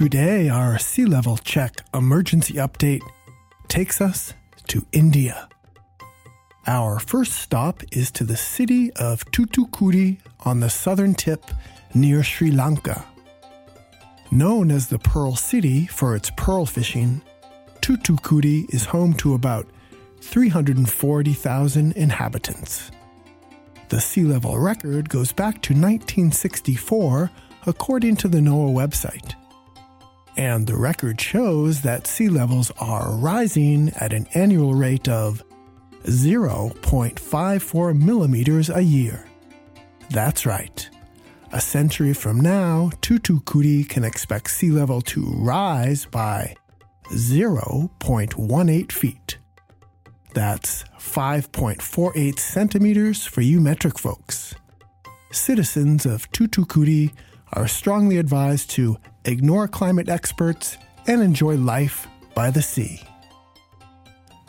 Today, 0.00 0.48
our 0.48 0.78
sea 0.78 1.04
level 1.04 1.36
check 1.36 1.82
emergency 1.92 2.54
update 2.54 3.02
takes 3.68 4.00
us 4.00 4.32
to 4.68 4.86
India. 4.92 5.46
Our 6.66 6.98
first 6.98 7.34
stop 7.34 7.82
is 7.92 8.10
to 8.12 8.24
the 8.24 8.34
city 8.34 8.90
of 8.94 9.22
Thoothukudi 9.26 10.20
on 10.46 10.60
the 10.60 10.70
southern 10.70 11.14
tip 11.14 11.44
near 11.92 12.22
Sri 12.22 12.50
Lanka. 12.50 13.04
Known 14.30 14.70
as 14.70 14.86
the 14.86 14.98
Pearl 14.98 15.36
City 15.36 15.86
for 15.86 16.16
its 16.16 16.30
pearl 16.34 16.64
fishing, 16.64 17.20
Thoothukudi 17.82 18.72
is 18.72 18.86
home 18.86 19.12
to 19.18 19.34
about 19.34 19.66
340,000 20.22 21.92
inhabitants. 21.92 22.90
The 23.90 24.00
sea 24.00 24.24
level 24.24 24.58
record 24.58 25.10
goes 25.10 25.32
back 25.32 25.60
to 25.60 25.74
1964, 25.74 27.30
according 27.66 28.16
to 28.16 28.28
the 28.28 28.38
NOAA 28.38 28.72
website. 28.72 29.34
And 30.36 30.66
the 30.66 30.76
record 30.76 31.20
shows 31.20 31.82
that 31.82 32.06
sea 32.06 32.28
levels 32.28 32.70
are 32.78 33.10
rising 33.16 33.90
at 33.96 34.12
an 34.12 34.26
annual 34.34 34.74
rate 34.74 35.08
of 35.08 35.42
0.54 36.04 38.00
millimeters 38.00 38.70
a 38.70 38.82
year. 38.82 39.26
That's 40.10 40.46
right. 40.46 40.88
A 41.52 41.60
century 41.60 42.14
from 42.14 42.40
now, 42.40 42.90
Thoothukudi 43.02 43.88
can 43.88 44.04
expect 44.04 44.50
sea 44.50 44.70
level 44.70 45.00
to 45.02 45.24
rise 45.36 46.06
by 46.06 46.54
0.18 47.10 48.92
feet. 48.92 49.38
That's 50.32 50.84
5.48 50.98 52.38
centimeters 52.38 53.26
for 53.26 53.40
you 53.40 53.60
metric 53.60 53.98
folks. 53.98 54.54
Citizens 55.32 56.06
of 56.06 56.30
Thoothukudi 56.30 57.12
are 57.52 57.66
strongly 57.66 58.18
advised 58.18 58.70
to 58.70 58.96
ignore 59.24 59.68
climate 59.68 60.08
experts 60.08 60.78
and 61.06 61.22
enjoy 61.22 61.56
life 61.56 62.06
by 62.34 62.50
the 62.50 62.62
sea. 62.62 63.02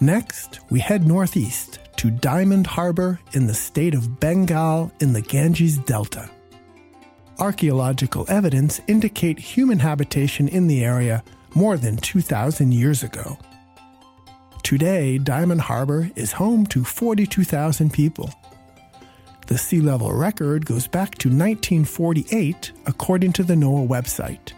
Next, 0.00 0.60
we 0.70 0.80
head 0.80 1.06
northeast 1.06 1.78
to 1.96 2.10
Diamond 2.10 2.66
Harbor 2.66 3.18
in 3.32 3.46
the 3.46 3.54
state 3.54 3.94
of 3.94 4.20
Bengal 4.20 4.92
in 5.00 5.12
the 5.12 5.22
Ganges 5.22 5.78
Delta. 5.78 6.30
Archaeological 7.38 8.26
evidence 8.28 8.80
indicate 8.86 9.38
human 9.38 9.78
habitation 9.78 10.48
in 10.48 10.66
the 10.66 10.84
area 10.84 11.22
more 11.54 11.76
than 11.76 11.96
2,000 11.96 12.72
years 12.72 13.02
ago. 13.02 13.38
Today, 14.62 15.16
Diamond 15.18 15.62
Harbor 15.62 16.10
is 16.16 16.32
home 16.32 16.66
to 16.66 16.82
42,000 16.84 17.92
people. 17.92 18.30
The 19.46 19.58
sea 19.58 19.80
level 19.80 20.12
record 20.12 20.66
goes 20.66 20.88
back 20.88 21.14
to 21.18 21.28
1948, 21.28 22.72
according 22.86 23.32
to 23.34 23.44
the 23.44 23.54
NOAA 23.54 23.88
website. 23.88 24.52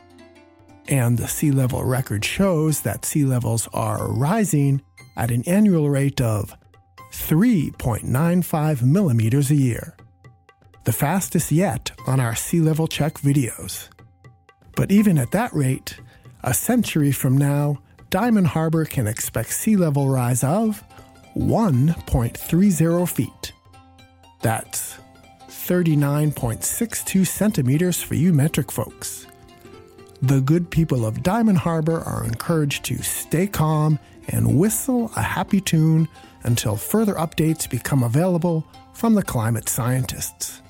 And 0.89 1.19
the 1.19 1.29
sea 1.29 1.51
level 1.51 1.85
record 1.85 2.25
shows 2.25 2.81
that 2.81 3.05
sea 3.05 3.27
levels 3.27 3.69
are 3.75 4.11
rising 4.11 4.81
at 5.17 5.31
an 5.31 5.43
annual 5.47 5.91
rate 5.91 6.23
of 6.23 6.57
3.95 7.13 8.83
millimeters 8.83 9.51
a 9.51 9.55
year, 9.55 9.95
the 10.85 10.93
fastest 10.93 11.53
yet 11.53 11.91
on 12.07 12.21
our 12.21 12.35
sea 12.35 12.61
level 12.61 12.87
check 12.87 13.15
videos. 13.15 13.89
But 14.75 14.91
even 14.91 15.19
at 15.19 15.33
that 15.33 15.53
rate, 15.53 15.99
a 16.43 16.55
century 16.55 17.13
from 17.13 17.37
now, 17.37 17.79
Diamond 18.09 18.47
Harbor 18.47 18.87
can 18.87 19.07
expect 19.07 19.53
sea 19.53 19.77
level 19.77 20.09
rise 20.09 20.43
of 20.43 20.83
1.30 21.37 23.09
feet. 23.09 23.53
That's 24.41 24.99
39.62 25.49 27.27
centimeters 27.27 28.03
for 28.03 28.15
you 28.15 28.33
metric 28.33 28.71
folks. 28.71 29.27
The 30.23 30.41
good 30.41 30.71
people 30.71 31.07
of 31.07 31.23
Diamond 31.23 31.59
Harbor 31.59 32.01
are 32.01 32.25
encouraged 32.25 32.85
to 32.87 33.03
stay 33.03 33.47
calm 33.47 33.99
and 34.29 34.59
whistle 34.59 35.11
a 35.17 35.23
happy 35.23 35.61
tune 35.61 36.09
until 36.43 36.77
further 36.77 37.15
updates 37.15 37.69
become 37.69 38.03
available 38.03 38.67
from 38.95 39.15
the 39.15 39.23
climate 39.23 39.69
scientists. 39.69 40.61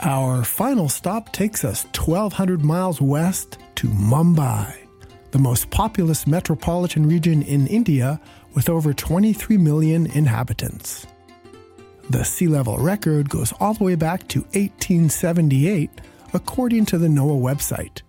Our 0.00 0.44
final 0.44 0.88
stop 0.88 1.32
takes 1.32 1.64
us 1.64 1.84
1,200 1.96 2.64
miles 2.64 3.00
west 3.00 3.58
to 3.76 3.88
Mumbai, 3.88 4.72
the 5.30 5.38
most 5.38 5.70
populous 5.70 6.26
metropolitan 6.26 7.08
region 7.08 7.42
in 7.42 7.66
India 7.66 8.20
with 8.54 8.68
over 8.68 8.92
23 8.92 9.58
million 9.58 10.06
inhabitants. 10.06 11.06
The 12.10 12.24
sea 12.24 12.48
level 12.48 12.78
record 12.78 13.28
goes 13.28 13.52
all 13.60 13.74
the 13.74 13.84
way 13.84 13.94
back 13.94 14.28
to 14.28 14.40
1878, 14.40 15.90
according 16.32 16.86
to 16.86 16.98
the 16.98 17.08
NOAA 17.08 17.40
website. 17.40 18.02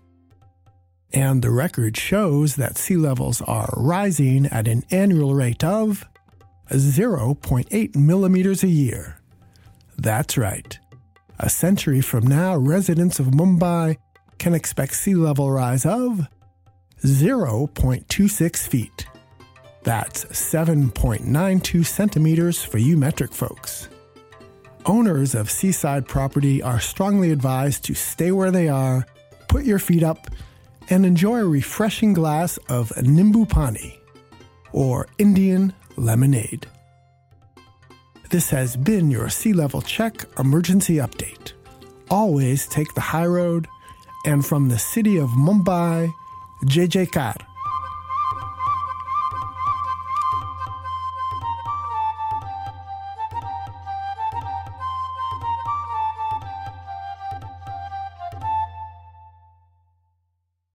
And 1.13 1.41
the 1.41 1.51
record 1.51 1.95
shows 1.95 2.57
that 2.57 2.77
sea 2.77 2.97
levels 2.97 3.41
are 3.41 3.73
rising 3.77 4.47
at 4.47 4.67
an 4.67 4.83
annual 4.91 5.33
rate 5.33 5.63
of 5.63 6.05
0.8 6.69 7.95
millimeters 7.95 8.63
a 8.63 8.67
year. 8.67 9.19
That's 9.97 10.37
right. 10.37 10.77
A 11.39 11.49
century 11.49 12.01
from 12.01 12.27
now, 12.27 12.57
residents 12.57 13.19
of 13.19 13.27
Mumbai 13.27 13.97
can 14.39 14.53
expect 14.53 14.93
sea 14.93 15.15
level 15.15 15.51
rise 15.51 15.85
of 15.85 16.27
0.26 17.03 18.67
feet. 18.67 19.05
That's 19.85 20.25
7.92 20.25 21.85
centimeters 21.85 22.63
for 22.63 22.79
you 22.79 22.97
metric 22.97 23.31
folks. 23.31 23.87
Owners 24.87 25.35
of 25.35 25.51
seaside 25.51 26.07
property 26.07 26.59
are 26.59 26.79
strongly 26.79 27.31
advised 27.31 27.85
to 27.85 27.93
stay 27.93 28.31
where 28.31 28.49
they 28.49 28.67
are, 28.67 29.05
put 29.47 29.63
your 29.63 29.77
feet 29.77 30.01
up, 30.01 30.31
and 30.89 31.05
enjoy 31.05 31.39
a 31.39 31.47
refreshing 31.47 32.13
glass 32.13 32.57
of 32.67 32.89
Nimbu 32.97 33.47
Pani 33.47 33.99
or 34.71 35.07
Indian 35.19 35.71
lemonade. 35.97 36.65
This 38.31 38.49
has 38.49 38.75
been 38.75 39.11
your 39.11 39.29
sea 39.29 39.53
level 39.53 39.83
check 39.83 40.25
emergency 40.39 40.95
update. 40.95 41.53
Always 42.09 42.65
take 42.67 42.91
the 42.95 43.01
high 43.01 43.27
road, 43.27 43.67
and 44.25 44.43
from 44.43 44.67
the 44.69 44.79
city 44.79 45.17
of 45.17 45.29
Mumbai, 45.29 46.11
JJ 46.63 47.11
Kar. 47.11 47.35